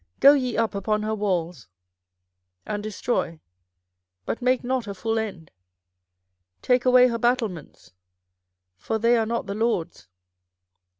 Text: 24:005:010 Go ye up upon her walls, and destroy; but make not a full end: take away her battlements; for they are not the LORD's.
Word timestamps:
24:005:010 0.15 0.19
Go 0.21 0.33
ye 0.33 0.57
up 0.57 0.73
upon 0.73 1.03
her 1.03 1.13
walls, 1.13 1.67
and 2.65 2.81
destroy; 2.81 3.39
but 4.25 4.41
make 4.41 4.63
not 4.63 4.87
a 4.87 4.95
full 4.95 5.19
end: 5.19 5.51
take 6.63 6.85
away 6.85 7.07
her 7.07 7.19
battlements; 7.19 7.93
for 8.79 8.97
they 8.97 9.15
are 9.15 9.27
not 9.27 9.45
the 9.45 9.53
LORD's. 9.53 10.07